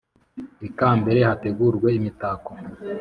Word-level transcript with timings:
ikambere 0.67 1.19
hategurwe 1.29 1.87
imitako 1.99 2.51